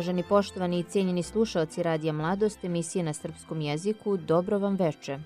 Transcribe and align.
Uvaženi 0.00 0.22
poštovani 0.22 0.78
i 0.78 0.82
cijenjeni 0.82 1.22
slušalci 1.22 1.82
Radija 1.82 2.12
Mladost, 2.12 2.64
emisije 2.64 3.04
na 3.04 3.12
srpskom 3.12 3.60
jeziku, 3.60 4.16
dobro 4.16 4.58
vam 4.58 4.76
veče. 4.76 5.18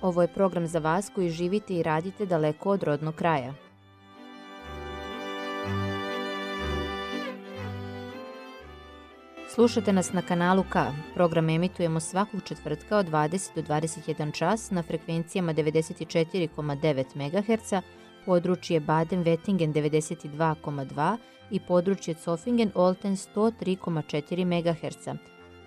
Ovo 0.00 0.22
je 0.22 0.32
program 0.34 0.66
za 0.66 0.78
vas 0.78 1.10
koji 1.14 1.30
živite 1.30 1.74
i 1.74 1.82
radite 1.82 2.26
daleko 2.26 2.70
od 2.70 2.82
rodnog 2.82 3.14
kraja. 3.14 3.54
Slušate 9.54 9.92
nas 9.92 10.12
na 10.12 10.22
kanalu 10.22 10.64
K. 10.72 10.92
Program 11.14 11.50
emitujemo 11.50 12.00
svakog 12.00 12.42
četvrtka 12.44 12.98
od 12.98 13.06
20 13.06 13.54
do 13.54 13.62
21 13.62 14.32
čas 14.32 14.70
na 14.70 14.82
frekvencijama 14.82 15.54
94,9 15.54 17.04
MHz, 17.14 17.72
područje 18.26 18.80
Baden-Wettingen 18.80 19.72
92,2 19.72 21.16
i 21.50 21.60
područje 21.60 22.14
Zofingen-Olten 22.14 23.34
103,4 23.34 24.44
MHz. 24.44 25.08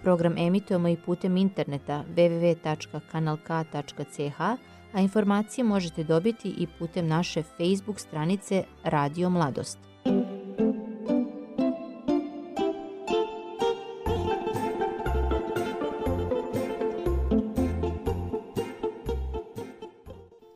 Program 0.04 0.38
emitujemo 0.38 0.88
i 0.88 0.98
putem 1.06 1.38
interneta 1.38 2.04
www.kanalk.ch, 2.16 4.40
a 4.94 5.00
informacije 5.00 5.64
možete 5.64 6.04
dobiti 6.04 6.50
i 6.50 6.68
putem 6.80 7.08
naše 7.08 7.44
Facebook 7.44 8.00
stranice 8.00 8.64
Radio 8.84 9.30
Mladost. 9.30 9.95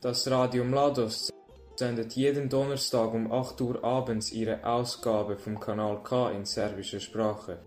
Das 0.10 0.26
Radio 0.32 0.64
Mladost 0.64 1.32
sendet 1.76 2.14
jeden 2.14 2.50
Donnerstag 2.50 3.14
um 3.14 3.32
8 3.32 3.62
Uhr 3.62 3.84
abends 3.84 4.32
ihre 4.32 4.66
Ausgabe 4.66 5.38
vom 5.38 5.60
Kanal 5.60 6.02
K 6.02 6.32
in 6.32 6.46
serbischer 6.46 7.00
Sprache. 7.00 7.60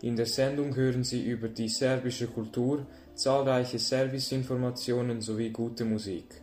In 0.00 0.14
der 0.14 0.26
Sendung 0.26 0.76
hören 0.76 1.02
Sie 1.02 1.24
über 1.24 1.48
die 1.48 1.68
serbische 1.68 2.28
Kultur, 2.28 2.86
zahlreiche 3.16 3.80
Serviceinformationen 3.80 5.20
sowie 5.20 5.50
gute 5.50 5.84
Musik. 5.84 6.40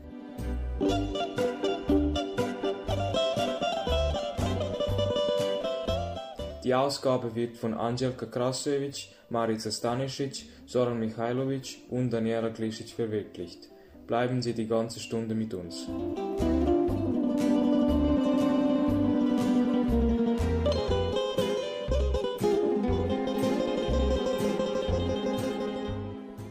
Die 6.68 6.76
Ausgabe 6.76 7.34
wird 7.34 7.56
von 7.56 7.74
Angelika 7.74 8.26
Krasovic, 8.26 9.08
Marica 9.30 9.72
Stanisic, 9.72 10.50
Soran 10.66 11.00
Mihailovic 11.00 11.78
und 11.90 12.10
Daniela 12.10 12.50
Glisic 12.50 12.90
verwirklicht. 12.90 13.70
Bleiben 14.06 14.42
Sie 14.42 14.54
die 14.54 14.68
ganze 14.68 15.00
Stunde 15.00 15.34
mit 15.34 15.54
uns. 15.54 15.88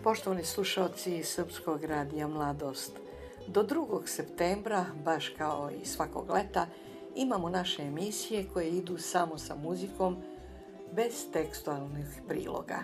Poštovani 0.03 0.45
slušalci 0.45 1.23
Srpskog 1.23 1.85
radija 1.85 2.29
Mladost, 2.29 2.93
do 3.47 3.63
2. 3.63 4.07
septembra, 4.07 4.87
baš 5.05 5.29
kao 5.29 5.71
i 5.83 5.87
svakog 5.87 6.31
leta, 6.31 6.67
imamo 7.16 7.49
naše 7.49 7.82
emisije 7.82 8.49
koje 8.53 8.69
idu 8.69 8.99
samo 8.99 9.38
sa 9.38 9.56
muzikom, 9.56 10.16
bez 10.93 11.31
tekstualnih 11.32 12.22
priloga. 12.28 12.78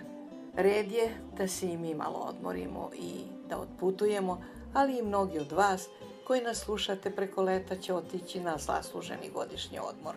Red 0.55 0.91
je 0.91 1.09
da 1.37 1.47
se 1.47 1.71
i 1.71 1.77
mi 1.77 1.95
malo 1.95 2.17
odmorimo 2.29 2.89
i 2.95 3.23
da 3.49 3.57
otputujemo, 3.57 4.41
ali 4.73 4.97
i 4.97 5.01
mnogi 5.01 5.39
od 5.39 5.51
vas 5.51 5.87
koji 6.27 6.41
nas 6.41 6.57
slušate 6.57 7.11
preko 7.11 7.41
leta 7.41 7.75
će 7.75 7.93
otići 7.93 8.39
na 8.39 8.57
zasluženi 8.57 9.29
godišnji 9.33 9.79
odmor. 9.79 10.15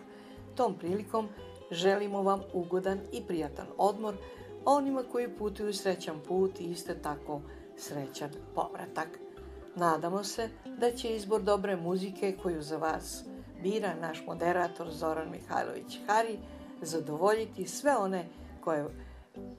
Tom 0.55 0.75
prilikom 0.79 1.29
želimo 1.71 2.23
vam 2.23 2.43
ugodan 2.53 3.01
i 3.13 3.23
prijatan 3.27 3.67
odmor, 3.79 4.15
a 4.65 4.71
onima 4.73 5.03
koji 5.13 5.37
putuju 5.37 5.75
srećan 5.75 6.21
put 6.29 6.61
i 6.61 6.65
isto 6.65 6.95
tako 7.03 7.41
srećan 7.77 8.31
povratak. 8.55 9.09
Nadamo 9.77 10.25
se 10.25 10.49
da 10.79 10.91
će 10.91 11.17
izbor 11.17 11.43
dobre 11.43 11.77
muzike 11.77 12.37
koju 12.43 12.63
za 12.63 12.77
vas 12.77 13.25
bira 13.67 13.95
naš 14.01 14.23
moderator 14.27 14.91
Zoran 14.91 15.31
Mihajlović 15.31 15.99
Hari 16.07 16.39
zadovoljiti 16.83 17.67
sve 17.67 17.97
one 17.97 18.25
koje, 18.61 18.87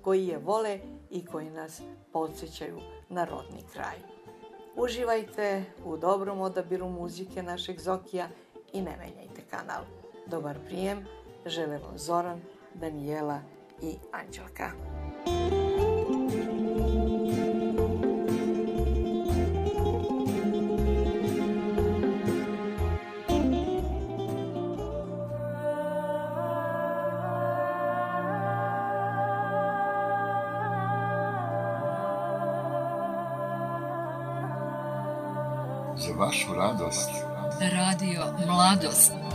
koji 0.02 0.28
je 0.28 0.38
vole 0.38 0.80
i 1.10 1.26
koji 1.26 1.50
nas 1.50 1.82
podsjećaju 2.14 2.80
na 3.10 3.26
rodni 3.26 3.64
kraj. 3.74 3.96
Uživajte 4.76 5.64
u 5.86 5.98
dobrom 5.98 6.42
odabiru 6.42 6.90
muzike 6.90 7.44
našeg 7.44 7.80
Zokija 7.80 8.28
i 8.74 8.82
ne 8.82 8.98
menjajte 8.98 9.42
kanal. 9.50 9.84
Dobar 10.28 10.58
prijem, 10.66 11.06
žele 11.46 11.78
vam 11.78 11.98
Zoran, 11.98 12.42
Danijela 12.74 13.40
i 13.82 13.96
Anđelka. 14.12 14.97
Radost 36.68 37.10
Radio 37.60 38.24
Mladost. 38.46 39.27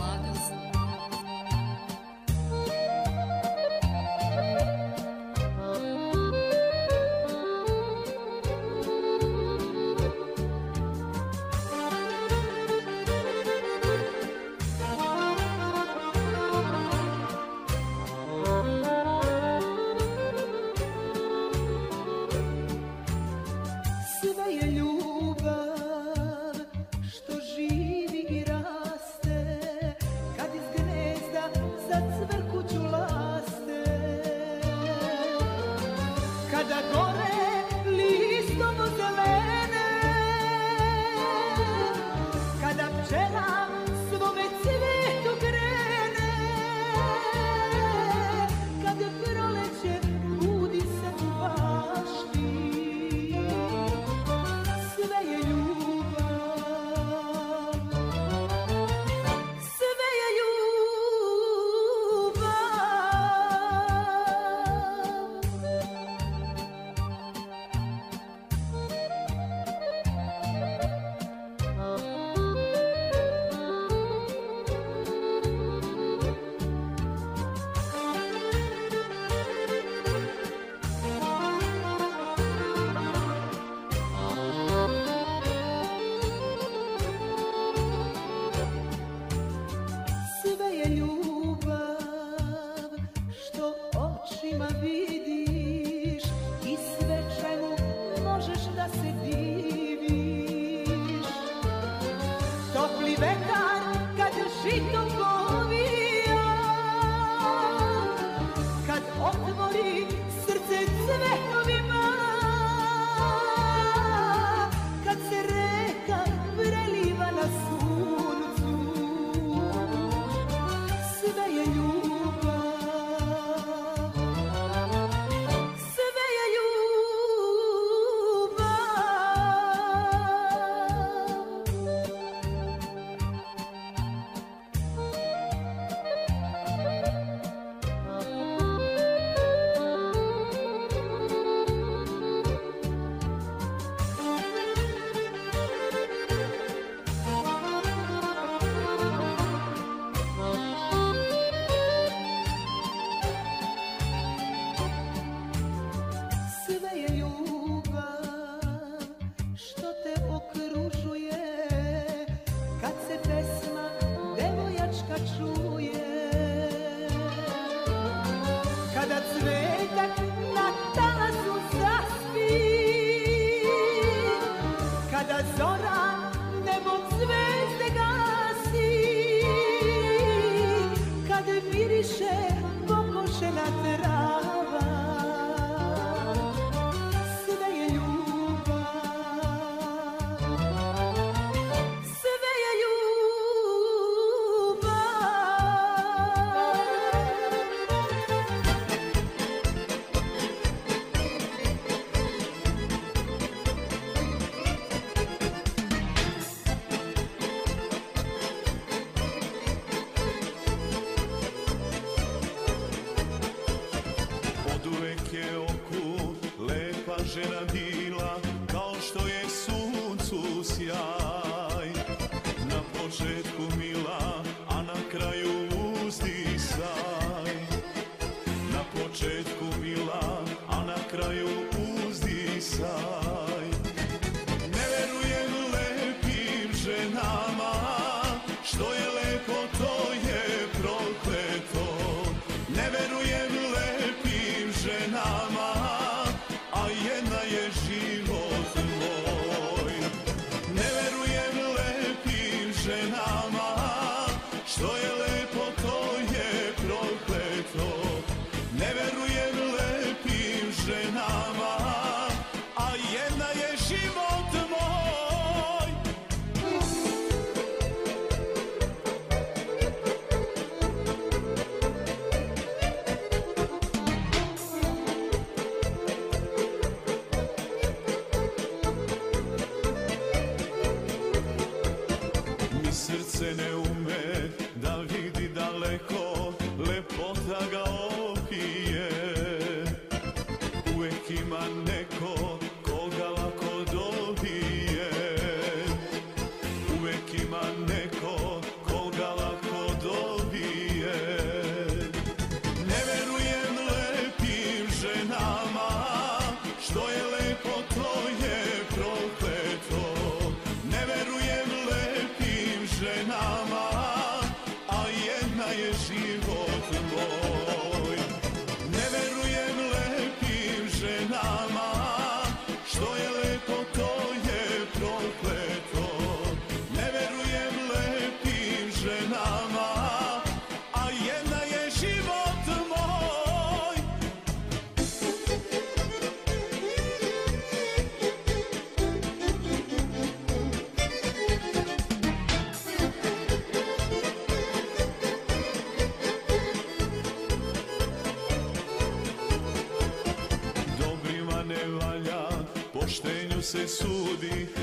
se 353.63 353.87
sudi. 353.87 354.82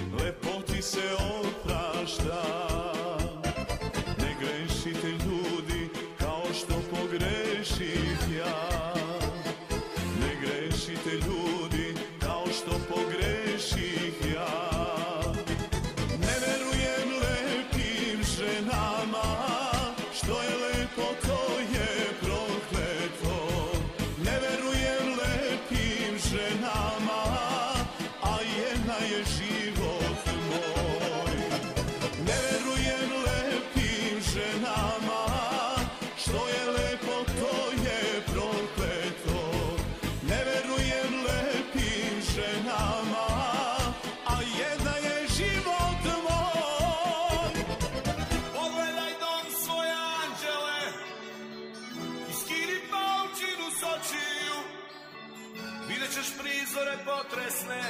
prizore 56.70 56.98
potresne 57.04 57.82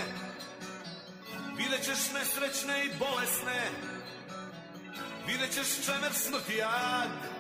Vidjet 1.57 1.85
ćeš 1.85 2.13
nesrećne 2.15 2.85
i 2.85 2.91
bolesne 2.99 3.71
Vidjet 5.27 5.55
ćeš 5.55 5.87
čemer 5.87 6.13
smrti 6.13 6.57
jad. 6.57 7.40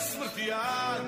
sortear 0.00 1.00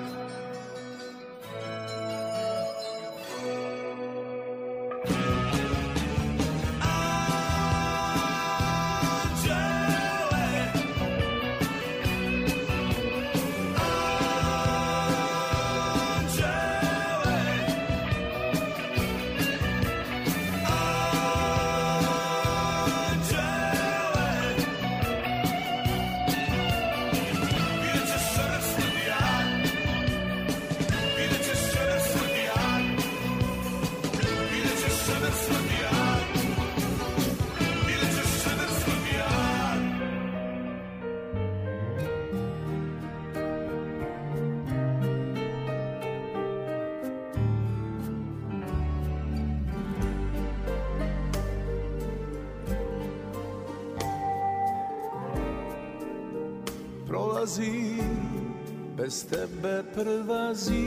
tebe 59.29 59.83
prva 59.95 60.53
zima. 60.53 60.83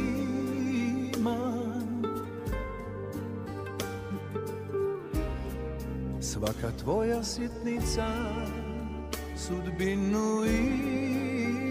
Svaka 6.20 6.70
tvoja 6.82 7.22
sitnica 7.22 8.06
sudbinu 9.36 10.44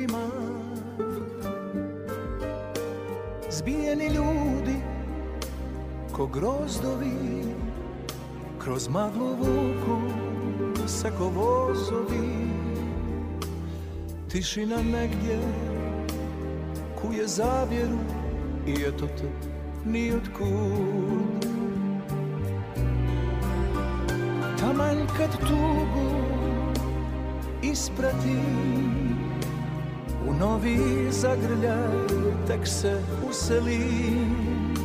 ima. 0.03 0.29
Zbijeni 3.51 4.07
ljudi 4.07 4.75
ko 6.11 6.27
grozdovi 6.27 7.45
Kroz 8.63 8.89
maglu 8.89 9.35
vuku 9.35 10.01
se 10.87 11.11
ko 11.17 11.29
vozovi 11.29 12.47
Tišina 14.29 14.75
negdje 14.75 15.39
kuje 17.15 17.27
zavjeru 17.27 17.97
i 18.67 18.71
eto 18.87 19.07
te 19.07 19.29
ni 19.85 20.11
otkud 20.11 21.45
Taman 24.59 25.07
kad 25.17 25.31
tugu 25.39 26.11
isprati 27.61 28.39
u 30.27 30.33
novi 30.33 30.77
zagrljaj 31.11 32.07
tek 32.47 32.67
se 32.67 33.01
uselim 33.29 34.75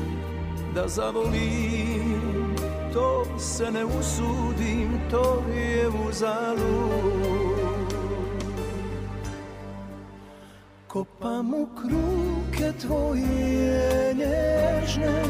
da 0.74 0.88
zavolim 0.88 2.54
to 2.92 3.38
se 3.38 3.70
ne 3.70 3.84
usudim 3.84 5.00
to 5.10 5.44
je 5.54 5.88
uzalud 6.08 7.89
Kopam 10.92 11.54
u 11.54 11.68
kruke 11.76 12.72
tvoje 12.80 14.14
nježne 14.14 15.22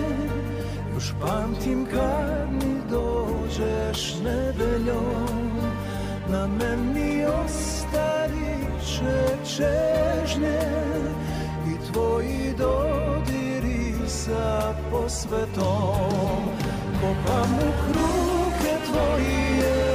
Još 0.94 1.12
pamtim 1.20 1.86
kad 1.92 2.52
mi 2.52 2.80
dođeš 2.90 4.14
nedeljom 4.24 5.50
Na 6.28 6.46
meni 6.46 7.24
ostavit 7.44 8.86
će 8.86 9.36
čežnje 9.56 10.60
I 11.68 11.92
tvoji 11.92 12.54
dodiri 12.58 14.08
sa 14.08 14.74
posvetom 14.90 16.44
Kopam 17.00 17.54
u 17.54 17.72
kruke 17.84 18.76
tvoje 18.90 19.89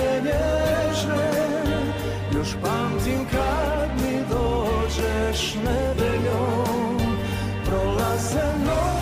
dođeš 5.35 5.55
nedeljom 5.55 7.17
Prolaze 7.65 8.47
noći, 8.65 8.94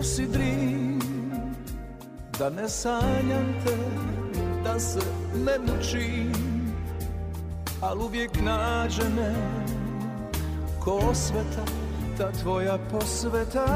usidrim 0.00 1.00
Da 2.38 2.50
ne 2.50 2.68
sanjam 2.68 3.54
te, 3.64 3.76
da 4.64 4.80
se 4.80 5.00
ne 5.44 5.58
mučim 5.58 6.32
Al 7.80 8.02
uvijek 8.02 8.30
nađe 8.42 9.08
me 9.16 9.34
ko 10.84 11.00
osveta 11.10 11.64
Ta 12.18 12.32
tvoja 12.32 12.78
posveta. 12.90 13.66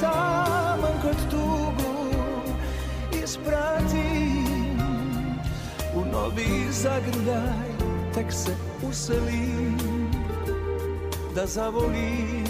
Taman 0.00 0.94
kod 1.02 1.30
tugu 1.30 1.94
ispratim 3.24 4.80
U 5.94 6.04
novi 6.12 6.72
zagrljaj 6.72 7.72
tek 8.14 8.32
se 8.32 8.56
uselim 8.88 10.01
Da 11.34 11.46
zavolim 11.46 12.44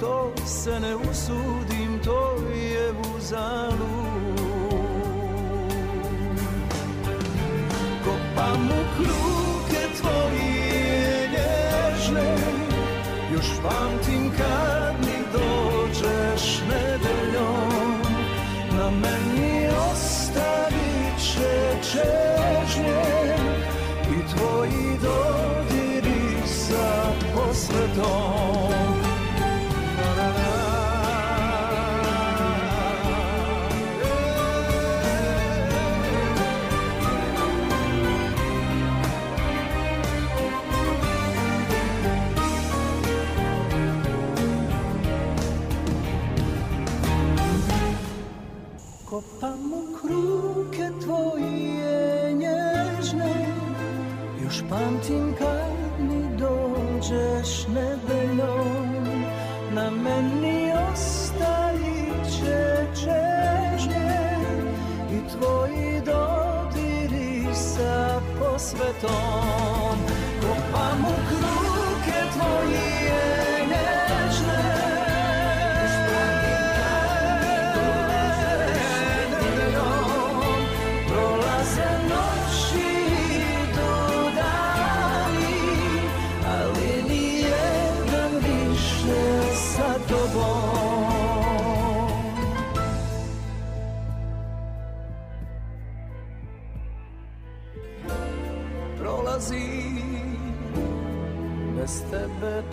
to 0.00 0.32
se 0.46 0.80
ne 0.80 0.96
usudim 0.96 2.00
To 2.04 2.36
je 2.54 2.92
uzalud 3.16 4.40
Kopam 8.04 8.68
u 8.68 8.82
kruke 8.96 9.86
tvoje 10.00 11.28
nježne 11.28 12.36
Još 13.32 13.46
pamtim 13.62 14.30
kad 14.38 14.94
mi 15.00 15.24
dođeš 15.32 16.60
nedeljom. 16.68 18.02
Na 18.78 18.90
meni 18.90 19.68
ostavit 19.92 21.18
će 21.18 21.80
čežnje 21.82 23.02
I 24.10 24.36
tvoji 24.36 24.90
sa 25.00 25.29
posvetom 27.96 28.70
Kopam 49.04 49.72
u 49.72 49.96
kruke 50.00 50.90
tvoje 51.04 52.32
nježne 52.34 53.46
Još 54.42 54.62
pamtim 54.68 55.34
と 68.94 69.59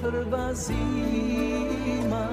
prva 0.07 0.53
zima. 0.53 2.25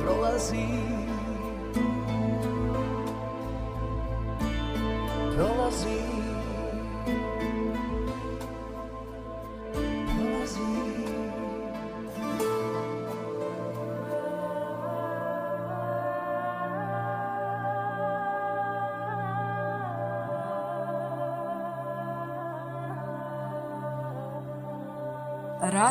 Prolazi 0.00 0.91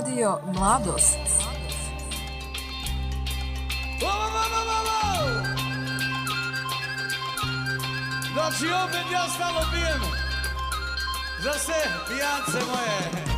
Radio 0.01 0.39
Mladost. 0.53 1.17
Znači 8.33 8.65
opet 8.85 9.11
ja 9.13 9.29
stalo 9.35 9.61
pijem 9.71 10.01
za 11.43 11.53
sve 11.53 11.83
pijance 12.07 12.65
moje. 12.71 13.30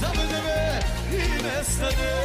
Za 0.00 0.08
mene 0.16 0.80
i 1.12 1.42
nestane 1.42 2.23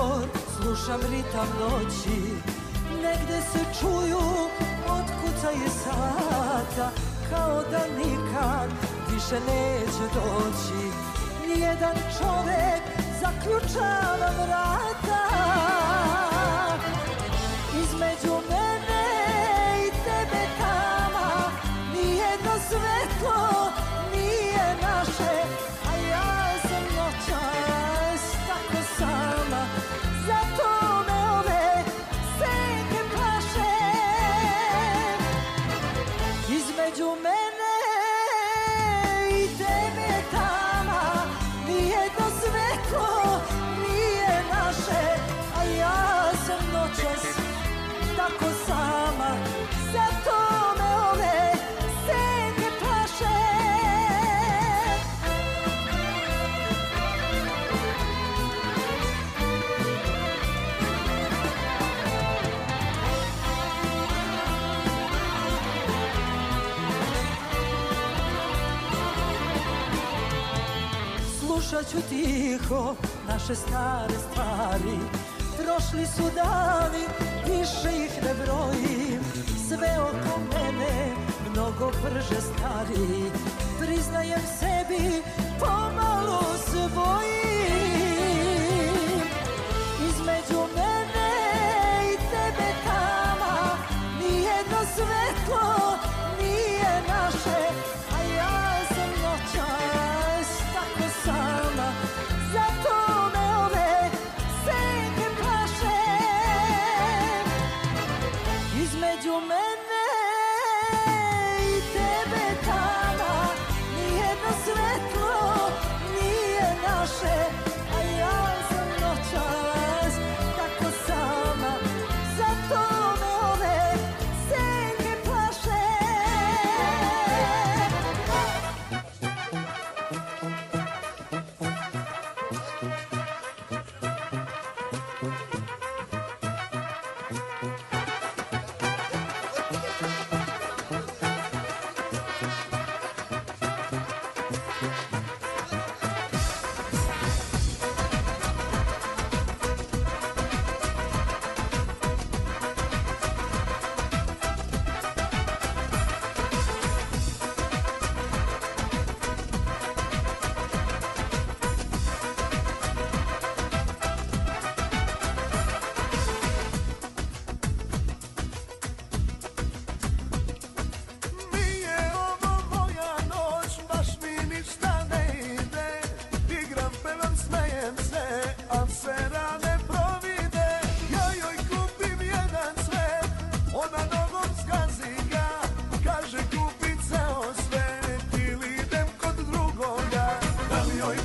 zbor 0.00 0.28
Slušam 0.56 1.00
ritam 1.00 1.48
noći. 1.60 2.20
Negde 3.02 3.40
se 3.52 3.80
čuju 3.80 4.20
otkucaje 4.88 5.68
sata 5.84 6.90
Kao 7.30 7.62
da 7.70 7.80
nikad 7.98 8.70
više 9.10 9.40
neće 9.46 10.04
doći. 10.14 10.82
Nijedan 11.46 11.96
čovek 12.18 12.82
zaključava 13.20 14.30
vrat 14.44 14.99
tako 48.30 48.50
sama 48.66 49.30
Zato 49.92 50.38
me 50.78 50.88
ove 51.10 51.50
Prošli 75.70 76.06
su 76.06 76.22
dani, 76.34 77.04
više 77.46 77.90
ih 78.04 78.22
ne 78.22 78.34
brojim. 78.34 79.20
Sve 79.68 80.00
oko 80.00 80.40
mene 80.52 81.14
mnogo 81.50 81.90
brže 82.02 82.40
stari. 82.40 83.30
Priznajem 83.80 84.40
sebi, 84.58 85.22
pomalo 85.60 86.42
svojim 86.66 87.60
Između 90.08 90.60
mene 90.76 91.30
i 92.12 92.16
tebe 92.16 92.68
tama 92.84 93.56
Nijedno 94.20 94.80
svetlo 94.94 95.98
nije 96.40 97.02
naše 97.08 97.62
A 98.16 98.22
ja 98.36 98.84
sam 98.88 99.10
noćas 99.22 100.19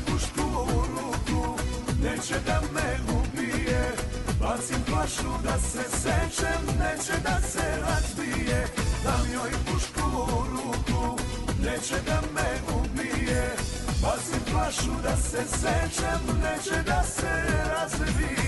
pušku 0.06 0.48
u 0.78 0.82
ruku, 0.93 1.58
neće 2.04 2.36
da 2.45 2.62
me 2.74 2.98
ubije 3.17 3.91
Bacim 4.41 4.84
flašu 4.88 5.32
da 5.43 5.60
se 5.60 5.84
sečem, 5.89 6.62
neće 6.80 7.21
da 7.24 7.41
se 7.48 7.82
razbije 7.82 8.67
Dam 9.04 9.26
joj 9.34 9.52
pušku 9.65 10.08
u 10.17 10.43
ruku, 10.52 11.17
neće 11.60 11.95
da 12.06 12.21
me 12.36 12.50
ubije 12.78 13.56
Bacim 14.02 14.41
flašu 14.52 15.02
da 15.04 15.17
se 15.17 15.43
sečem, 15.48 16.21
neće 16.43 16.84
da 16.84 17.04
se 17.04 17.32
razbije 17.74 18.45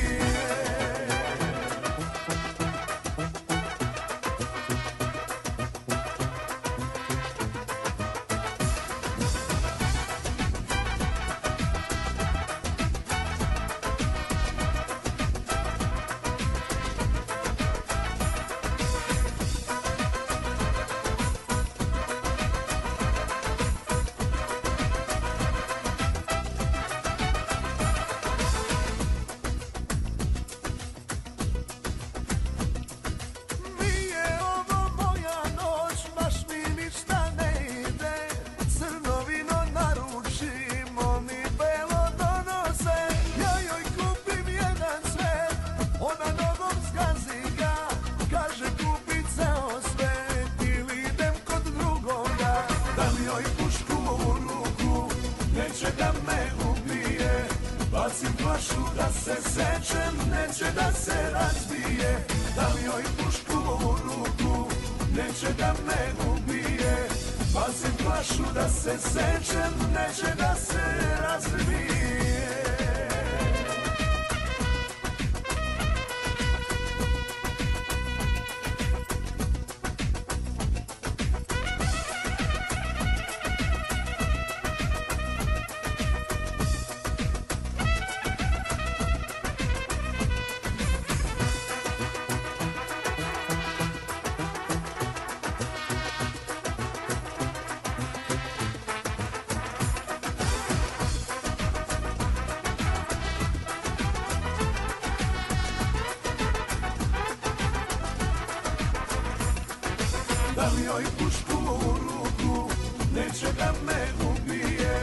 joj 110.87 111.03
pušku 111.19 111.57
u 111.89 111.91
ruku 112.05 112.69
Neće 113.15 113.49
da 113.59 113.73
me 113.85 114.01
ubije. 114.29 114.95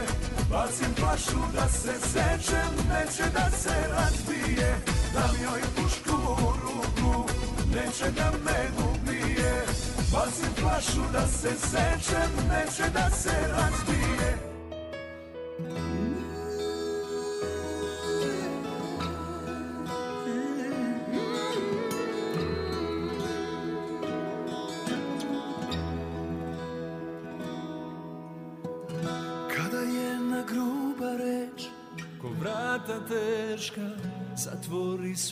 Bacim 0.51 0.93
flašu 0.99 1.39
da 1.53 1.69
se 1.69 1.93
sečem 2.11 2.71
Neće 2.89 3.25
da 3.33 3.57
se 3.57 3.75
razbije. 3.95 4.69
Dam 5.13 5.35
joj 5.43 5.61
pušku 5.75 6.15
u 6.45 6.51
ruku 6.63 7.29
Neće 7.75 8.11
da 8.11 8.31
me 8.45 8.59
ubije. 8.89 9.65
Bacim 10.13 10.53
flašu 10.61 11.03
da 11.13 11.27
se 11.27 11.49
sečem 11.69 12.31
Neće 12.49 12.89
da 12.93 13.09
se 13.09 13.35
razbije 13.57 14.54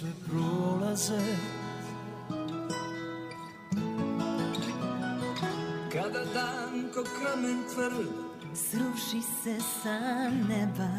sve 0.04 0.12
prolaze. 0.28 1.20
Kada 5.92 6.24
dan 6.34 6.90
ko 6.94 7.04
kamen 7.04 7.64
tvrd 7.74 8.08
Sruši 8.54 9.22
se 9.22 9.56
sa 9.84 10.30
neba 10.50 10.92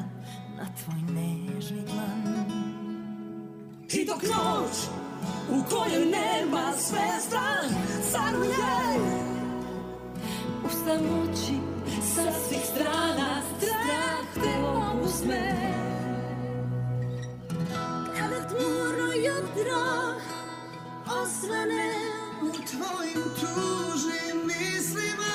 na 0.57 0.67
tvoj 0.79 1.03
nežni 1.13 1.85
dlan. 1.85 2.45
I 3.93 4.07
dok 4.07 4.23
noć 4.23 4.77
u 5.51 5.63
kojoj 5.71 6.07
nema 6.07 6.73
zvezda 6.79 7.61
Sanuje 8.11 8.75
U 10.65 10.69
samoći 10.69 11.59
sa 12.15 12.23
svih 12.49 12.65
strana 12.65 13.43
Strah 13.57 14.25
te 14.35 14.55
uzme 15.05 15.94
Tmurno 18.55 19.13
jutro 19.13 19.83
osvane 21.23 21.95
U 22.43 22.53
tvojim 22.53 23.25
tužnim 23.41 24.47
mislima. 24.47 25.35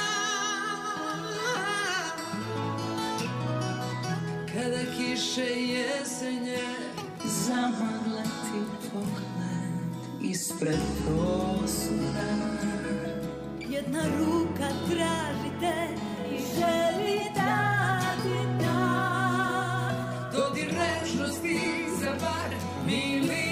Kada 4.54 4.80
kiše 4.98 5.42
jesenje 5.42 6.64
Zamagle 7.26 8.24
ti 8.24 8.90
pogled 8.92 10.22
Ispred 10.22 10.80
prozora 11.06 12.30
Jedna 13.70 14.04
ruka 14.20 14.70
traži 14.90 15.52
te 15.60 15.88
i 16.32 16.38
želi 16.38 17.20
da 17.36 18.00
ti 18.24 18.64
da. 18.64 19.10
Dodir 20.32 20.74
nečnosti 20.74 21.60
za 22.02 22.12
bar 22.12 22.69
believe. 22.90 23.49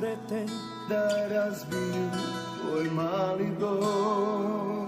Zaprete 0.00 0.46
Da 0.88 1.28
razbiju 1.28 2.10
tvoj 2.60 2.90
mali 2.90 3.48
dom. 3.60 4.86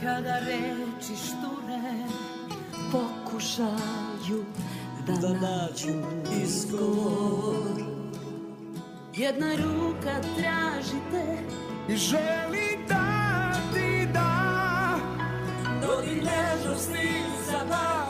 Kada 0.00 0.38
reči 0.38 1.16
šture 1.16 2.08
pokušaju 2.92 4.44
da, 5.06 5.12
Da 5.12 5.28
nađu 5.28 6.06
izgovor. 6.42 7.82
Jedna 9.14 9.52
ruka 9.56 10.20
traži 10.36 10.98
te. 11.10 11.38
I 11.92 11.96
želi 11.96 12.78
da 12.88 13.52
ti 13.74 14.08
da. 14.12 14.98
Dodir 15.82 16.24
nežnosti 16.24 17.22
za 17.50 17.58
bar 17.68 18.01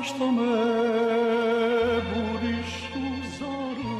Zašto 0.00 0.32
me 0.32 0.56
budiš 2.10 2.70
u 2.96 2.98
zoru? 3.38 3.96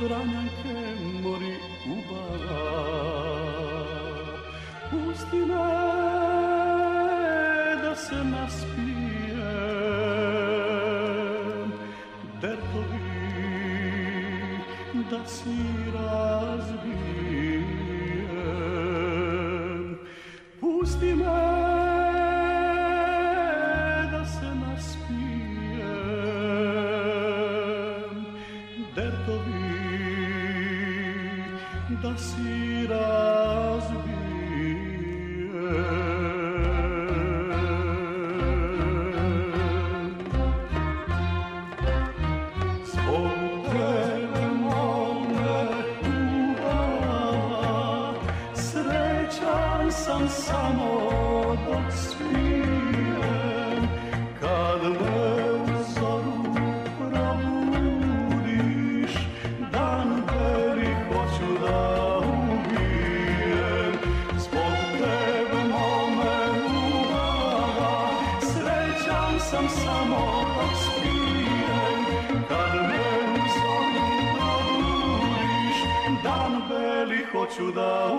Vranjanke 0.00 0.76
mori 1.22 1.56
ubava 1.92 2.60
Pusti 4.90 5.36
me 5.36 5.68
da 7.82 7.94
se 7.96 8.24
naspijem. 8.24 8.88
Dertovi 12.40 12.98
da 15.10 15.26
si 15.26 15.77
sam 69.50 69.68
samo 69.68 70.16
obspijen, 70.64 72.04
kad 72.48 72.74
me 72.74 73.32
u 73.32 73.36
zoni 73.56 74.08
probudiš, 74.34 75.78
dan 76.22 76.62
beli 76.68 77.24
hoću 77.32 77.72
da. 77.72 78.18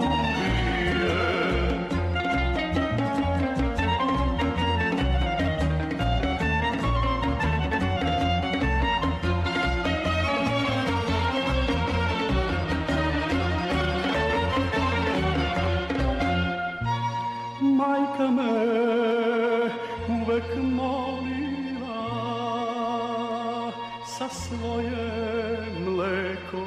svoje 24.50 25.58
mleko 25.86 26.66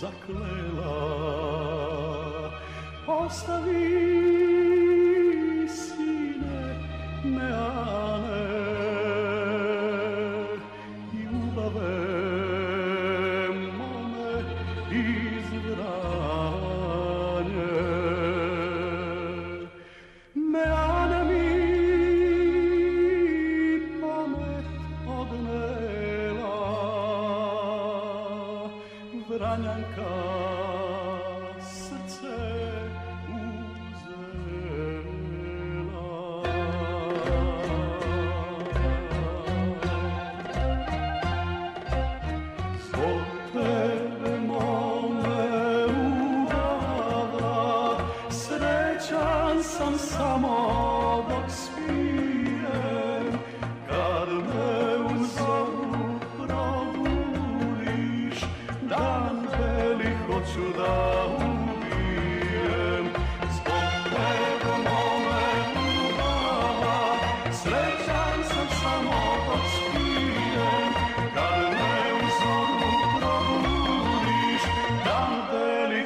zaklela 0.00 0.94
Ostavi 3.06 4.23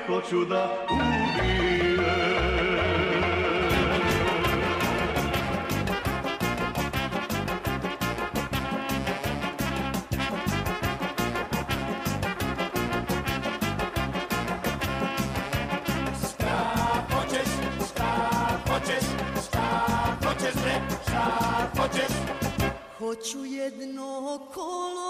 hoću 0.09 0.44
da 0.44 0.86
ubijem 0.90 1.98
Šta 16.28 16.59
hoćeš, 17.12 17.50
šta 17.90 18.11
hoćeš, 18.68 19.04
šta 19.48 19.66
hoćeš 20.24 20.54
bre, 20.62 20.80
hoćeš 21.78 22.12
Hoću 22.98 23.44
jedno 23.44 24.38
kolo 24.54 25.07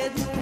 jedno 0.00 0.39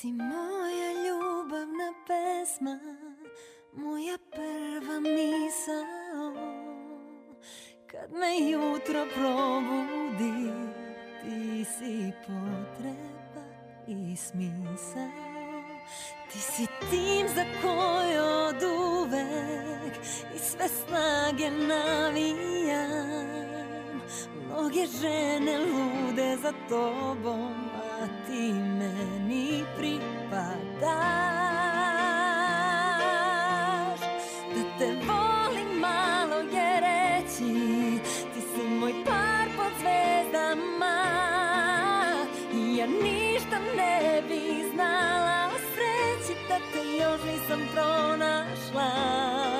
si 0.00 0.12
moja 0.12 0.92
ljubavna 1.04 1.92
pesma, 2.06 2.78
moja 3.72 4.18
prva 4.32 5.00
misao. 5.00 6.34
Kad 7.86 8.12
me 8.12 8.50
jutro 8.50 9.06
probudi, 9.14 10.52
ti 11.22 11.64
si 11.64 12.12
potreba 12.26 13.46
i 13.86 14.16
smisao. 14.16 15.10
Ti 16.32 16.38
si 16.38 16.66
tim 16.90 17.28
za 17.34 17.44
koji 17.62 18.18
od 18.18 18.62
uvek 18.62 19.96
i 20.34 20.38
sve 20.38 20.68
snage 20.68 21.50
navijam. 21.50 23.20
Mnoge 24.44 24.86
žene 25.00 25.58
lude 25.58 26.36
za 26.36 26.52
tobom, 26.68 27.59
pripadaš. 30.80 31.20
Da 34.54 34.62
te 34.78 34.86
volim 34.86 35.78
malo 35.80 36.36
je 36.36 36.80
reći, 36.80 37.52
ti 38.34 38.40
si 38.40 38.62
moj 38.68 38.92
par 39.04 39.48
pod 39.56 39.72
zvezdama. 39.80 40.96
I 42.54 42.76
ja 42.76 42.86
ništa 42.86 43.58
ne 43.76 44.22
bi 44.28 44.70
znala 44.74 45.48
o 45.54 45.58
sreći 45.74 46.40
da 46.48 46.58
te 46.72 46.78
još 46.96 47.20
nisam 47.32 47.60
pronašla. 47.74 49.59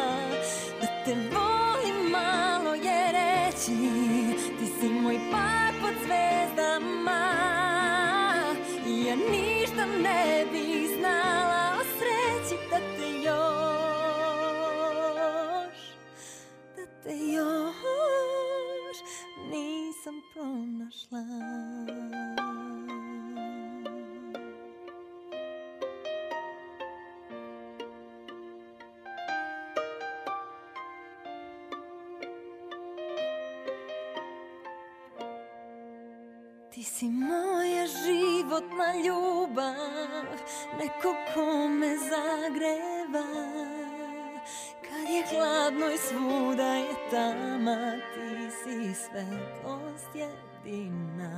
Svetlost 49.10 50.14
jedina. 50.14 51.30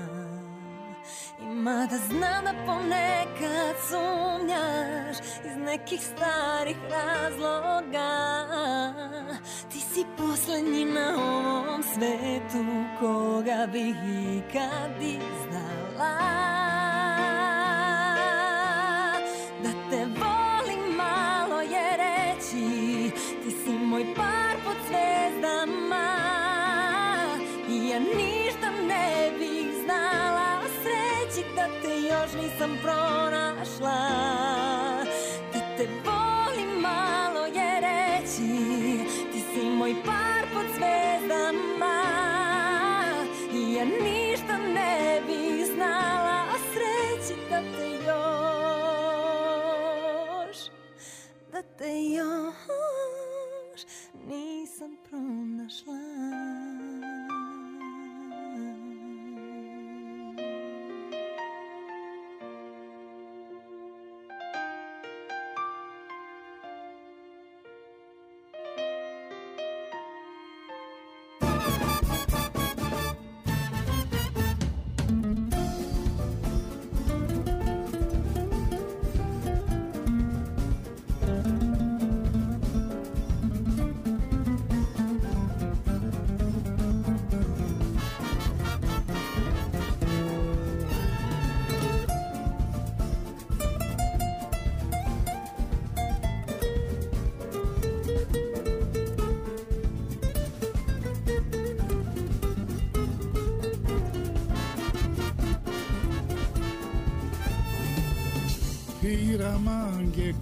I 1.40 1.44
mada 1.44 1.96
znam 2.08 2.44
da 2.44 2.54
ponekad 2.66 3.76
sumnjaš 3.88 5.16
iz 5.44 5.56
nekih 5.56 6.00
starih 6.00 6.76
razloga 6.90 8.10
Ti 9.72 9.80
si 9.80 10.04
posljednji 10.16 10.84
na 10.84 11.14
ovom 11.18 11.82
svetu 11.82 12.64
koga 13.00 13.66
bih 13.72 13.96
ikad 14.36 14.92
si 23.64 23.72
moj 23.78 24.04
par 24.16 24.56
pod 24.64 24.76
zvezdama 24.88 25.91
ja 27.92 27.98
ništa 27.98 28.70
ne 28.88 29.30
bih 29.38 29.66
znala 29.84 30.60
o 30.64 30.68
sreći 30.82 31.48
da 31.56 31.66
te 31.82 31.88
još 31.88 32.32
nisam 32.42 32.78
pronašla. 32.82 33.98
Da 35.52 35.60
te 35.76 35.88
volim 36.04 36.80
malo 36.80 37.46
je 37.46 37.80
reći 37.80 38.50
Ti 39.32 39.40
si 39.40 39.66
moj 39.66 39.94
par 40.04 40.44
pod 40.54 40.66
zvezdama. 40.76 42.02
I 43.54 43.74
ja 43.74 43.84
ništa 43.84 44.58
ne 44.58 45.20
bih 45.26 45.66
znala 45.74 46.44
o 46.54 46.58
sreći 46.72 47.40
da 47.50 47.60
te 47.60 47.88
još 48.06 48.16
Da 51.52 51.62
te 51.62 52.02
još 52.02 53.80
nisam 54.28 54.96
pronašla 55.10 56.61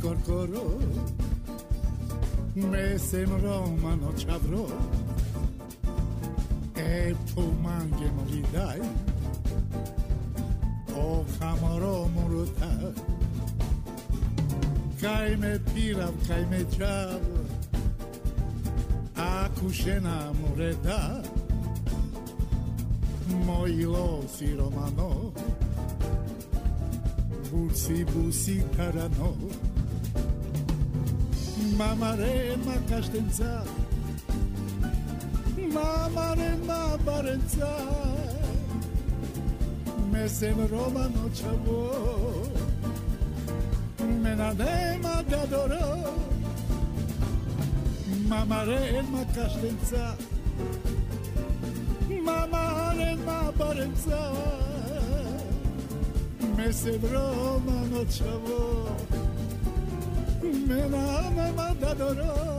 კორკორო 0.02 0.66
მესემ 2.72 3.32
რომანო 3.44 4.10
ჩაბრო 4.20 4.64
ეპო 6.84 7.44
მანგე 7.64 8.08
მიდაი 8.16 8.82
ო 11.04 11.08
ხამარო 11.34 11.96
მუროთა 12.14 12.72
кайме 15.02 15.54
пирав 15.70 16.14
кайме 16.28 16.62
чав 16.76 17.22
акушена 19.28 20.18
муреда 20.40 21.02
мои 23.46 23.84
лоси 23.94 24.48
романо 24.58 25.12
бусси 27.50 27.98
бусси 28.12 28.56
тарано 28.76 29.32
Mama 31.80 32.14
Rema 32.14 32.76
Castenza. 32.90 33.64
Mama 35.72 36.34
Rema 36.34 36.98
Barenza. 37.06 37.72
Mesem 40.12 40.58
Romano 40.70 41.30
Chavo 41.30 42.46
Menadema 44.22 45.22
Gadoro. 45.30 46.12
Mama 48.28 48.64
Rema 48.64 49.24
Castenza. 49.34 50.16
Mama 52.22 52.92
Rema 52.94 53.52
Barenza. 53.56 54.20
Mesem 56.58 57.00
Romano 57.00 58.04
Chavo 58.04 59.29
me 60.70 60.80
nama 60.88 61.44
madadoro 61.58 62.30
nigde 62.34 62.49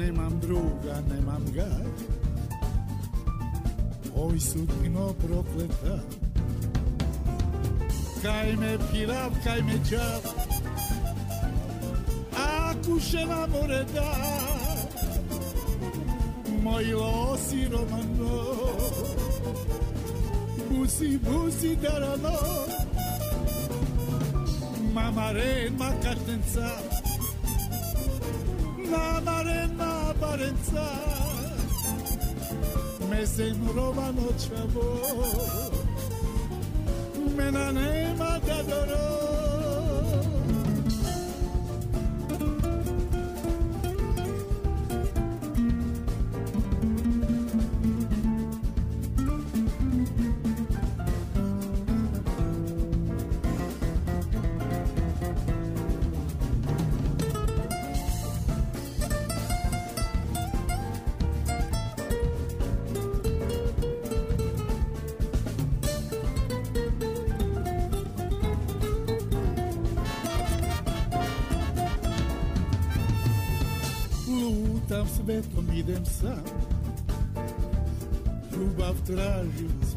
Nemam 0.00 0.40
druga, 0.40 1.02
nemam 1.12 1.44
ga. 1.54 1.68
Oj 4.16 4.40
sudbino 4.40 5.12
prokleta. 5.12 5.98
Kaj 8.22 8.56
me 8.56 8.78
pirav, 8.92 9.30
kaj 9.44 9.62
me 9.62 9.76
čav 9.90 10.20
A 12.36 12.74
kuše 12.86 13.26
na 13.26 13.46
more 13.46 13.84
da 13.94 14.14
Moj 16.62 16.92
losi 16.92 17.68
romano. 17.68 18.56
Busi, 20.70 21.18
busi 21.18 21.76
darano. 21.76 22.36
Mamaren 24.94 25.76
apparența 30.22 30.86
Mese 33.08 33.42
în 33.42 33.70
Roma 33.74 34.10
no 34.10 34.30
ceavo 34.38 34.84
Mena 37.36 37.70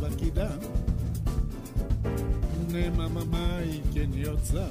svaki 0.04 0.32
dan. 0.36 0.60
Nemam 2.72 3.14
majke 3.32 4.08
ni 4.08 4.28
oca 4.28 4.68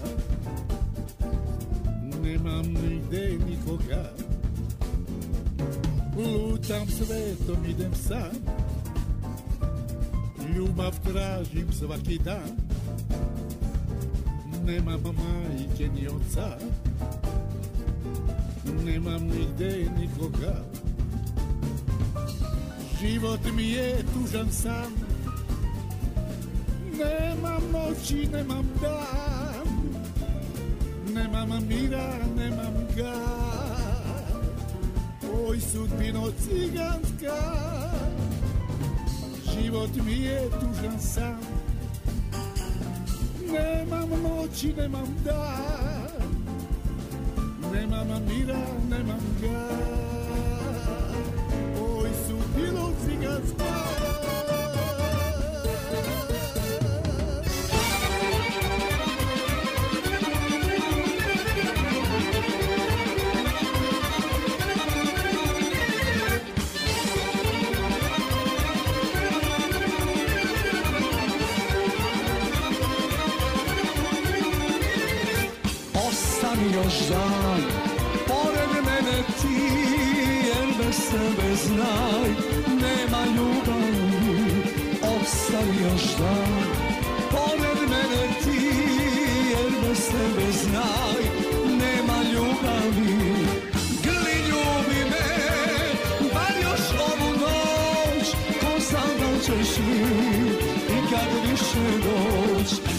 Nemam 2.23 2.67
nigde 2.69 3.39
nikoga. 3.47 4.05
Lutam 6.17 6.89
svetom, 6.89 7.65
idem 7.65 7.95
sam. 7.95 8.37
Ljubav 10.55 10.93
tražim 11.05 11.73
svaki 11.73 12.19
dan. 12.19 12.53
Nemam 14.65 15.03
majke 15.03 15.89
ni 15.95 16.09
oca 16.09 16.59
Nemam 18.85 19.23
nigde 19.29 19.89
nikoga. 19.99 20.65
Život 23.01 23.41
mi 23.57 23.71
je 23.71 24.05
tužan 24.15 24.53
sam 24.53 25.02
Nemam 27.03 27.63
noći, 27.73 28.29
nemam 28.33 28.71
dan. 28.83 29.67
Nemam 31.15 31.67
mira, 31.69 32.15
nemam 32.37 32.75
ga. 32.97 33.15
Oj 35.49 35.61
sudbino 35.61 36.31
ciganska. 36.31 37.39
Život 39.45 39.91
mi 40.07 40.13
je 40.13 40.51
tužan 40.51 41.01
sam. 41.01 41.41
Nemam 43.53 44.09
noći, 44.23 44.75
nemam 44.77 45.17
dan. 45.25 46.33
Nemam 47.73 48.23
mira, 48.29 48.61
nemam 48.91 49.21
ga. 49.43 49.69
Oj 51.81 52.11
sudbino 52.27 52.91
ciganska 53.07 53.82
Ostani 76.63 76.75
još 76.75 77.09
dan 77.09 77.63
Pored 78.27 78.85
mene 78.85 79.23
ti 79.41 79.63
Jer 80.47 80.69
bez 80.79 80.97
sebe 80.97 81.57
znaj 81.57 82.31
Nema 82.69 83.25
ljubavi 83.37 84.63
Ostani 85.03 85.83
još 85.83 86.17
dan. 86.19 86.63
Pored 87.31 87.91
mene 87.91 88.35
ti 88.45 88.67
Jer 89.51 89.73
bez 89.83 89.99
sebe 89.99 90.53
znaj 90.53 91.23
Nema 91.67 92.19
ljubavi. 92.33 93.47
Grli 94.03 94.39
ljubi 94.49 95.11
me 95.11 95.29
Bar 96.35 96.55
još 96.63 97.01
ovu 97.01 97.31
noć 97.33 98.29
Ko 98.61 98.81
zna 98.81 99.07
da 99.21 99.41
ćeš 99.41 99.79
mi 99.79 101.11
kad 101.11 101.51
više 101.51 101.99
doć 102.05 102.92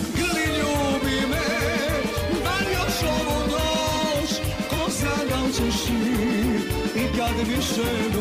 Da 5.03 5.51
ćeš 5.51 5.89
mi 5.89 6.55
I 7.01 7.17
kad 7.17 7.47
više 7.47 8.13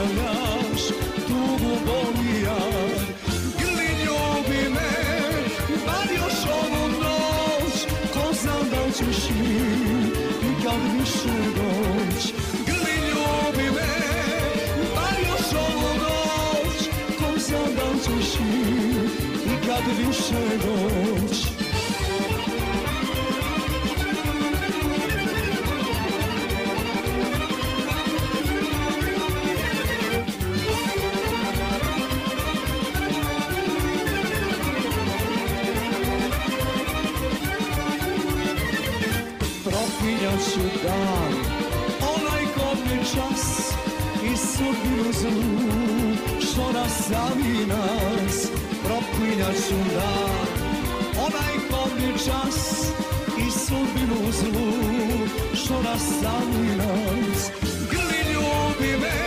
Ostavljaš 0.00 0.82
Tugu 1.28 1.74
bolija 1.86 2.56
Grli 3.58 3.90
ljubi 4.04 4.68
me 4.70 4.90
Bar 5.86 6.08
još 6.14 6.52
ovu 6.52 6.88
noć. 6.88 7.86
Ko 8.14 8.34
znam 8.42 8.70
da 8.70 8.92
ćeš 8.92 9.30
mi 9.30 9.54
I 10.42 10.64
kad 10.64 10.80
više 10.98 11.34
doć. 11.56 12.32
Grli 12.66 12.96
ljubi 13.10 13.70
me 13.76 13.92
Bar 14.94 15.20
još 15.28 15.52
ovu 15.54 15.94
noć. 15.98 16.88
Ko 17.18 17.38
znam 17.38 17.74
da 17.74 17.98
ćeš 18.04 18.38
mi 18.40 18.90
I 19.44 19.66
kad 19.66 19.84
više 19.98 20.56
doć 20.66 21.59
dan. 40.82 41.32
Onaj 42.14 42.44
kobni 42.56 42.98
čas 43.12 43.72
I 44.24 44.36
sudbinu 44.36 45.12
zlu 45.12 45.42
što 46.40 46.72
nastavi 46.72 47.66
nas 47.66 48.46
propinjaću 48.84 49.80
dan 49.94 50.46
Onaj 51.26 51.54
kobni 51.70 52.12
čas 52.12 52.86
i 53.46 53.50
sudbinu 53.50 54.32
zlu 54.32 54.72
što 55.54 55.82
nastavi 55.82 56.76
nas. 56.76 57.50
Grli 57.90 58.32
ljubi 58.32 59.00
me, 59.00 59.20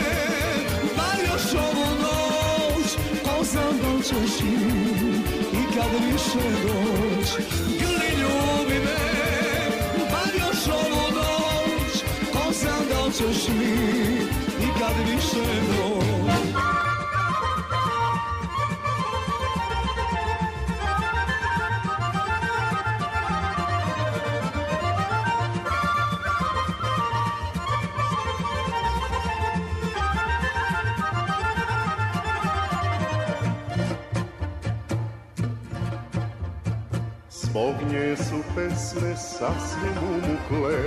bar 0.98 1.20
još 1.26 1.54
ovu 1.54 1.88
noć 2.02 2.92
Ko 3.24 3.44
znam 3.44 3.78
da 3.78 4.04
ćeš 4.04 4.42
i 5.54 5.76
kad 5.76 5.92
više 6.06 6.50
doć 6.64 7.54
i 15.04 15.12
kad 15.12 15.16
više 15.16 15.40
doć 15.68 16.04
Zbog 37.54 37.76
nje 37.92 38.18
su 38.18 38.44
pesme 38.56 39.16
sasvim 39.18 39.98
umukle, 40.10 40.80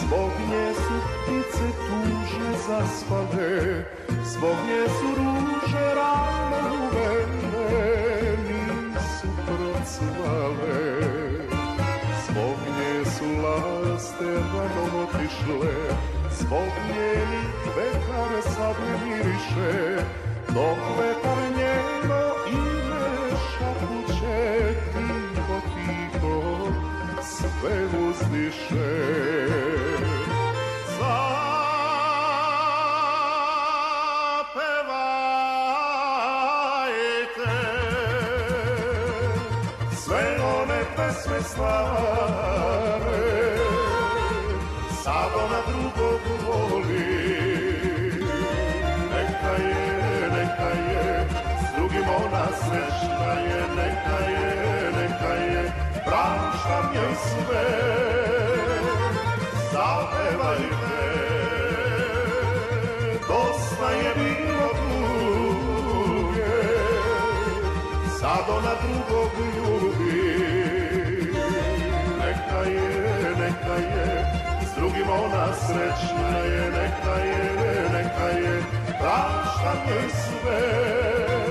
zbog 0.00 0.30
nje 0.48 0.74
su 0.74 1.24
duszy 2.34 2.58
zaspane, 2.68 3.84
zwognie 4.24 4.82
su 4.98 5.08
róże 5.14 5.94
ranowe, 5.94 7.08
mi 8.48 8.94
su 9.18 9.28
pracowale. 9.46 10.80
Zwognie 12.24 13.04
su 13.14 13.24
laste 13.42 14.24
ranowo 14.24 15.06
tiszle, 15.06 15.74
zwognie 16.30 17.10
mi 17.30 17.42
bekare 17.76 18.42
sable 18.42 18.92
mirisze, 19.04 20.04
dok 20.48 20.78
vetar 20.98 21.38
njeno 21.56 22.22
ime 22.46 23.06
šapuće, 23.50 24.74
tiho, 24.92 25.60
tiho, 25.74 26.68
sve 27.22 27.76
uzdiše. 28.08 28.90
Zagrebu. 30.98 31.33
One 41.04 41.12
pesme 41.12 41.40
stare, 41.42 42.98
sad 45.02 45.32
ona 45.44 45.60
drugog 45.68 46.20
voli. 46.46 47.10
Neka 49.12 49.52
je, 49.66 50.30
neka 50.36 50.68
je, 50.68 51.28
s 51.60 51.76
drugim 51.76 52.08
ona 52.24 52.46
srećna 52.62 53.32
je, 53.48 53.60
neka 53.76 54.18
je, 54.30 54.92
neka 55.00 55.34
je, 55.34 55.72
praštam 56.04 56.86
joj 56.94 57.14
sve. 57.14 57.66
Zapevajte, 59.72 61.04
dosta 63.28 63.90
je 63.90 64.10
bilo 64.14 64.68
tuge, 64.80 65.84
sad 68.20 68.44
ona 68.48 68.74
drugog 68.82 69.32
ljubi. 69.56 69.93
Je, 72.66 73.30
neka 73.40 73.74
je, 73.74 74.26
s 74.62 74.76
drugim 74.76 75.08
ona 75.10 75.46
srećna 75.54 76.38
je, 76.38 76.70
neka 76.70 77.14
je, 77.14 77.88
neka 77.92 78.28
je, 78.28 78.62
praštam 79.00 79.78
joj 79.88 80.08
sve. 80.10 81.43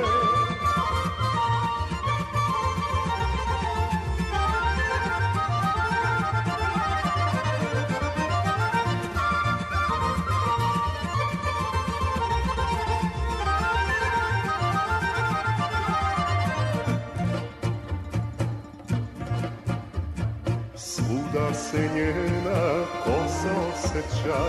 Se 21.73 21.89
njena 21.95 22.85
kosa 23.03 23.53
osjeća, 23.69 24.41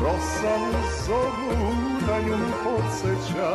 rosa 0.00 0.54
u 0.56 1.04
zoru 1.06 1.74
na 2.06 2.18
nju 2.20 2.38
podsjeća, 2.64 3.50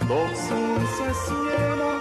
dok 0.00 0.30
sunce 0.48 1.14
s 1.14 1.30
njenom 1.30 1.93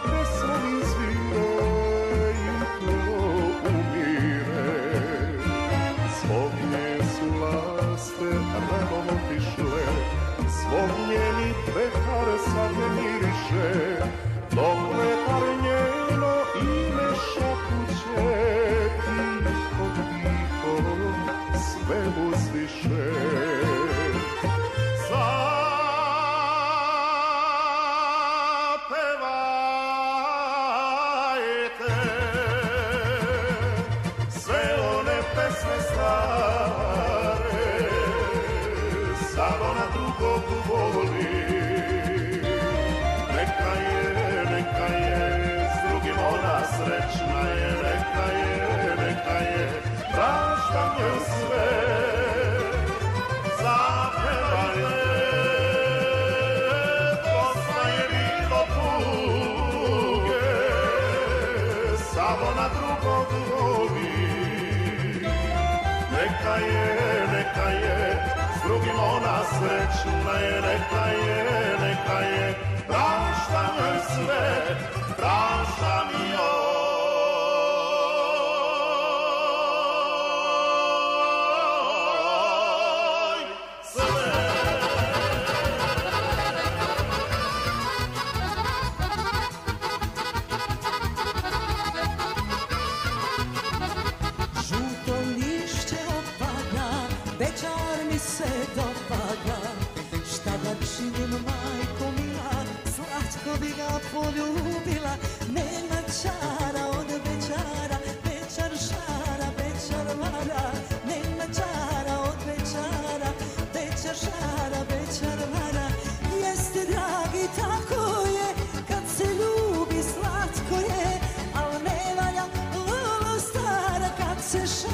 klassischer 124.54 124.93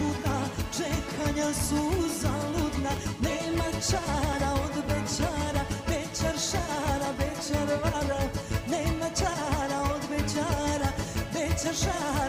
čudna, 0.00 0.38
čekanja 0.76 1.52
su 1.52 1.82
zaludna, 2.22 2.92
nema 3.20 3.68
čara 3.88 4.50
od 4.64 4.76
večara, 4.88 5.62
večer 5.88 6.36
šara, 6.50 7.10
večer 7.18 7.68
vara, 7.84 8.20
nema 8.70 9.08
čara 9.18 9.80
od 9.94 10.02
večara, 10.10 10.90
večer 11.34 11.74
šara, 11.82 12.19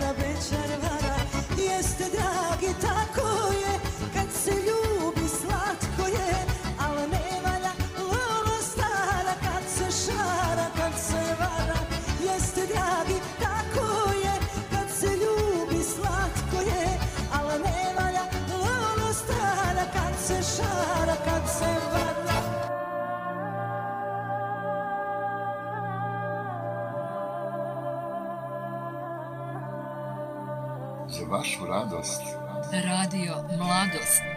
vašu 31.31 31.65
radost 31.65 32.21
Radio 32.73 33.35
Mladost. 33.57 34.30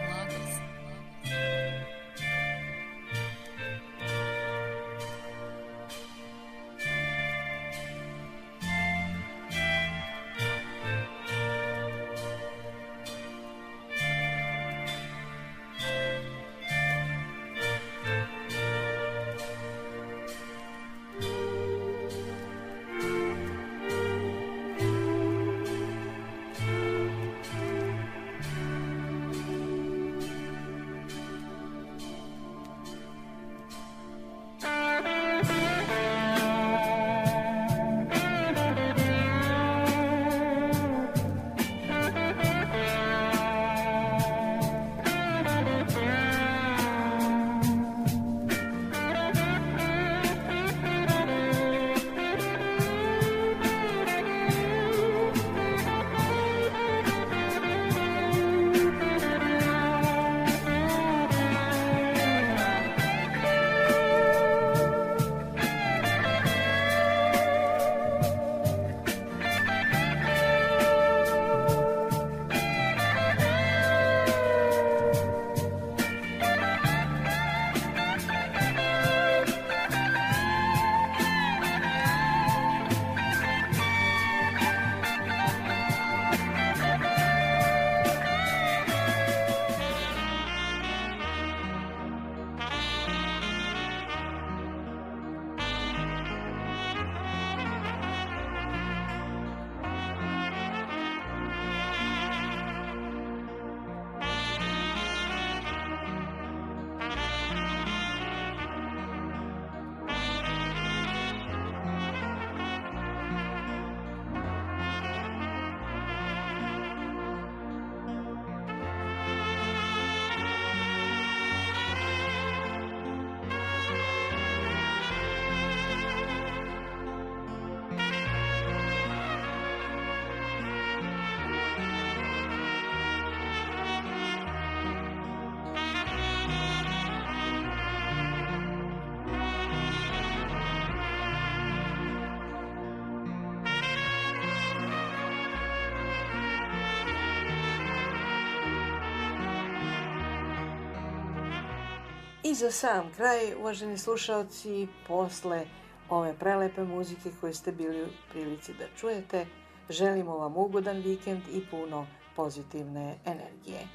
I 152.45 152.53
za 152.53 152.71
sam 152.71 153.11
kraj, 153.15 153.55
uvaženi 153.59 153.97
slušalci, 153.97 154.87
posle 155.07 155.65
ove 156.09 156.33
prelepe 156.39 156.83
muzike 156.83 157.29
koje 157.41 157.53
ste 157.53 157.71
bili 157.71 158.03
u 158.03 158.07
prilici 158.31 158.73
da 158.73 158.85
čujete, 158.97 159.45
želimo 159.89 160.37
vam 160.37 160.57
ugodan 160.57 160.97
vikend 160.97 161.41
i 161.53 161.65
puno 161.71 162.07
pozitivne 162.35 163.17
energije. 163.25 163.87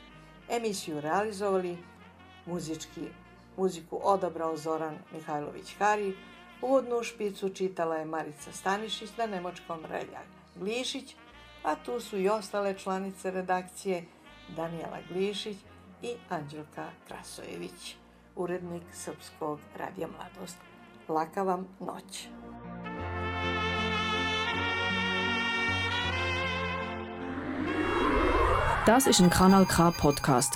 Emisiju 0.48 1.00
realizovali, 1.00 1.78
muzički, 2.46 3.00
muziku 3.56 4.00
odabrao 4.02 4.56
Zoran 4.56 4.98
Mihajlović 5.12 5.76
Hari, 5.78 6.16
uvodnu 6.62 7.02
špicu 7.02 7.48
čitala 7.48 7.96
je 7.96 8.04
Marica 8.04 8.52
Stanišić 8.52 9.10
na 9.16 9.26
nemočkom 9.26 9.84
Relja 9.84 10.20
Glišić, 10.56 11.16
a 11.62 11.74
tu 11.74 12.00
su 12.00 12.18
i 12.18 12.28
ostale 12.28 12.78
članice 12.78 13.30
redakcije 13.30 14.04
Danijela 14.56 14.98
Glišić 15.08 15.56
i 16.02 16.14
Anđelka 16.28 16.90
Krasojević, 17.08 17.96
urednik 18.36 18.82
Srpskog 18.92 19.58
radija 19.78 20.08
Mladost. 20.08 20.58
Laka 21.08 21.42
vam 21.42 21.66
noć. 21.80 22.28
Das 28.86 29.06
ist 29.06 29.20
ein 29.20 29.30
Kanal 29.30 29.66
K 29.66 29.90
Podcast. 29.90 30.54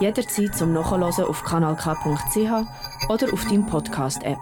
Jederzeit 0.00 0.56
zum 0.56 0.72
Nachhören 0.72 1.02
auf 1.02 1.44
kanalk.ch 1.44 3.08
oder 3.08 3.32
auf 3.32 3.44
deinem 3.44 3.66
Podcast 3.66 4.22
App. 4.22 4.38